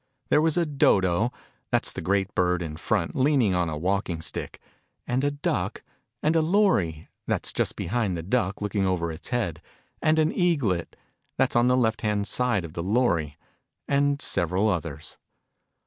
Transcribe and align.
There 0.29 0.41
was 0.41 0.57
a 0.57 0.65
Dodo 0.65 1.31
(that's 1.71 1.93
the 1.93 2.01
great 2.01 2.33
bird, 2.33 2.63
in 2.63 2.75
front, 2.75 3.15
leaning 3.15 3.53
on 3.53 3.69
a 3.69 3.77
walking 3.77 4.19
stick); 4.19 4.59
and 5.07 5.23
a 5.23 5.29
Duck; 5.29 5.83
and 6.23 6.35
a 6.35 6.41
Lory 6.41 7.07
(that's 7.27 7.53
just 7.53 7.75
behind 7.75 8.17
the 8.17 8.23
Duck, 8.23 8.63
looking 8.63 8.83
over 8.87 9.11
its 9.11 9.29
head); 9.29 9.61
and 10.01 10.17
an 10.17 10.31
Eaglet 10.31 10.95
(that's 11.37 11.55
on 11.55 11.67
the 11.67 11.77
left 11.77 12.01
hand 12.01 12.25
side 12.25 12.65
of 12.65 12.73
the 12.73 12.81
Lory); 12.81 13.37
and 13.87 14.23
several 14.23 14.69
others. 14.69 15.19